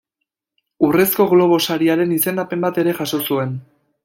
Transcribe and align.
Urrezko 0.87 1.27
Globo 1.35 1.59
Sariaren 1.67 2.17
izendapen 2.19 2.67
bat 2.67 2.85
ere 2.85 2.97
jaso 3.03 3.23
zuen. 3.29 3.59